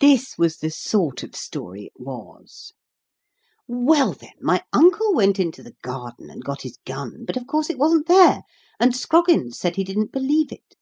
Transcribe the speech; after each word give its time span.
This 0.00 0.36
was 0.36 0.56
the 0.56 0.68
sort 0.68 1.22
of 1.22 1.36
story 1.36 1.84
it 1.84 1.92
was: 1.96 2.72
"Well, 3.68 4.12
then, 4.12 4.32
my 4.40 4.64
uncle 4.72 5.14
went 5.14 5.38
into 5.38 5.62
the 5.62 5.76
garden, 5.80 6.28
and 6.28 6.42
got 6.42 6.62
his 6.62 6.78
gun, 6.84 7.24
but, 7.24 7.36
of 7.36 7.46
course, 7.46 7.70
it 7.70 7.78
wasn't 7.78 8.08
there, 8.08 8.42
and 8.80 8.96
Scroggins 8.96 9.56
said 9.56 9.76
he 9.76 9.84
didn't 9.84 10.10
believe 10.10 10.50
it." 10.50 10.74